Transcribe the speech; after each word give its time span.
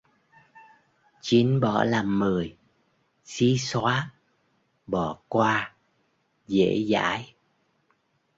Chín 1.21 1.59
bỏ 1.59 1.83
làm 1.83 2.19
mười: 2.19 2.57
xí 3.25 3.57
xóa, 3.57 4.13
bỏ 4.87 5.17
qua, 5.27 5.73
dễ 6.47 6.85
dãi 6.89 7.33